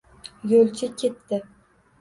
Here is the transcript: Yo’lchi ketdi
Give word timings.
Yo’lchi 0.53 0.91
ketdi 1.03 1.43